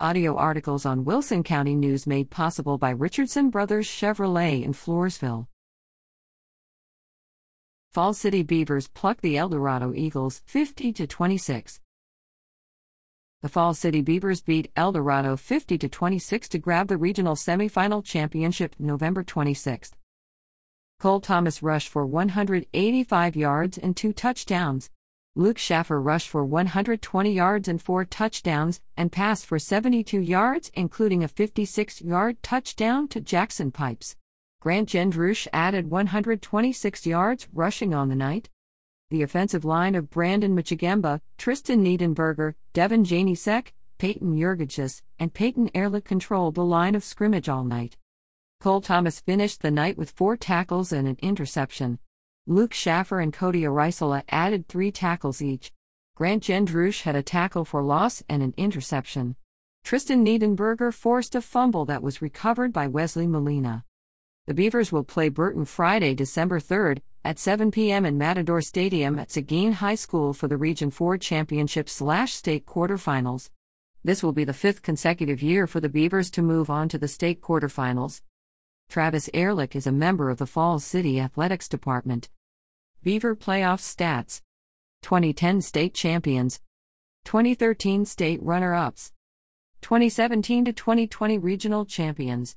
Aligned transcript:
Audio 0.00 0.34
articles 0.34 0.84
on 0.84 1.04
Wilson 1.04 1.44
County 1.44 1.76
News 1.76 2.04
made 2.04 2.28
possible 2.28 2.78
by 2.78 2.90
Richardson 2.90 3.48
Brothers 3.48 3.86
Chevrolet 3.86 4.64
in 4.64 4.72
Floresville. 4.72 5.46
Falls 7.92 8.18
City 8.18 8.42
Beavers 8.42 8.88
pluck 8.88 9.20
the 9.20 9.38
Eldorado 9.38 9.92
Eagles 9.94 10.42
50 10.46 10.92
to 10.94 11.06
26. 11.06 11.80
The 13.42 13.48
Falls 13.48 13.78
City 13.78 14.02
Beavers 14.02 14.42
beat 14.42 14.72
Eldorado 14.74 15.36
50 15.36 15.78
to 15.78 15.88
26 15.88 16.48
to 16.48 16.58
grab 16.58 16.88
the 16.88 16.96
regional 16.96 17.36
semifinal 17.36 18.04
championship 18.04 18.74
November 18.80 19.22
26. 19.22 19.92
Cole 20.98 21.20
Thomas 21.20 21.62
rushed 21.62 21.88
for 21.88 22.04
185 22.04 23.36
yards 23.36 23.78
and 23.78 23.96
two 23.96 24.12
touchdowns. 24.12 24.90
Luke 25.36 25.58
Schaffer 25.58 26.00
rushed 26.00 26.28
for 26.28 26.44
120 26.44 27.32
yards 27.32 27.66
and 27.66 27.82
four 27.82 28.04
touchdowns, 28.04 28.80
and 28.96 29.10
passed 29.10 29.44
for 29.46 29.58
72 29.58 30.20
yards, 30.20 30.70
including 30.74 31.24
a 31.24 31.28
56 31.28 32.02
yard 32.02 32.40
touchdown 32.40 33.08
to 33.08 33.20
Jackson 33.20 33.72
Pipes. 33.72 34.14
Grant 34.60 34.88
Gendrush 34.90 35.48
added 35.52 35.90
126 35.90 37.04
yards 37.04 37.48
rushing 37.52 37.92
on 37.92 38.08
the 38.08 38.14
night. 38.14 38.48
The 39.10 39.22
offensive 39.22 39.64
line 39.64 39.96
of 39.96 40.08
Brandon 40.08 40.54
Michigemba, 40.54 41.20
Tristan 41.36 41.84
Niedenberger, 41.84 42.54
Devin 42.72 43.02
Janisek, 43.02 43.72
Peyton 43.98 44.36
Jurgicus, 44.36 45.02
and 45.18 45.34
Peyton 45.34 45.68
Ehrlich 45.74 46.04
controlled 46.04 46.54
the 46.54 46.64
line 46.64 46.94
of 46.94 47.02
scrimmage 47.02 47.48
all 47.48 47.64
night. 47.64 47.96
Cole 48.60 48.80
Thomas 48.80 49.18
finished 49.18 49.62
the 49.62 49.72
night 49.72 49.98
with 49.98 50.12
four 50.12 50.36
tackles 50.36 50.92
and 50.92 51.08
an 51.08 51.18
interception. 51.20 51.98
Luke 52.46 52.74
Schaffer 52.74 53.20
and 53.20 53.32
Cody 53.32 53.62
Arisola 53.62 54.22
added 54.28 54.68
three 54.68 54.92
tackles 54.92 55.40
each. 55.40 55.72
Grant 56.14 56.42
Gendrush 56.42 57.04
had 57.04 57.16
a 57.16 57.22
tackle 57.22 57.64
for 57.64 57.82
loss 57.82 58.22
and 58.28 58.42
an 58.42 58.52
interception. 58.58 59.36
Tristan 59.82 60.22
Niedenberger 60.22 60.92
forced 60.92 61.34
a 61.34 61.40
fumble 61.40 61.86
that 61.86 62.02
was 62.02 62.20
recovered 62.20 62.70
by 62.70 62.86
Wesley 62.86 63.26
Molina. 63.26 63.82
The 64.46 64.52
Beavers 64.52 64.92
will 64.92 65.04
play 65.04 65.30
Burton 65.30 65.64
Friday, 65.64 66.14
December 66.14 66.60
3rd, 66.60 66.98
at 67.24 67.38
7 67.38 67.70
p.m. 67.70 68.04
in 68.04 68.18
Matador 68.18 68.60
Stadium 68.60 69.18
at 69.18 69.30
Seguin 69.30 69.72
High 69.72 69.94
School 69.94 70.34
for 70.34 70.46
the 70.46 70.58
Region 70.58 70.90
4 70.90 71.16
Championship 71.16 71.88
slash 71.88 72.34
state 72.34 72.66
quarterfinals. 72.66 73.48
This 74.04 74.22
will 74.22 74.32
be 74.32 74.44
the 74.44 74.52
fifth 74.52 74.82
consecutive 74.82 75.42
year 75.42 75.66
for 75.66 75.80
the 75.80 75.88
Beavers 75.88 76.30
to 76.32 76.42
move 76.42 76.68
on 76.68 76.90
to 76.90 76.98
the 76.98 77.08
state 77.08 77.40
quarterfinals. 77.40 78.20
Travis 78.88 79.28
Ehrlich 79.34 79.74
is 79.74 79.86
a 79.86 79.92
member 79.92 80.30
of 80.30 80.38
the 80.38 80.46
Falls 80.46 80.84
City 80.84 81.18
Athletics 81.18 81.68
Department. 81.68 82.28
Beaver 83.02 83.34
Playoff 83.34 83.80
Stats 83.80 84.40
2010 85.02 85.60
State 85.60 85.94
Champions, 85.94 86.60
2013 87.24 88.04
State 88.04 88.42
Runner 88.42 88.74
Ups, 88.74 89.12
2017 89.82 90.64
to 90.64 90.72
2020 90.72 91.36
Regional 91.38 91.84
Champions. 91.84 92.56